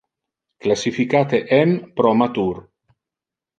Classificate 0.65 1.41
M 1.59 1.77
pro 2.01 2.17
matur. 2.25 2.65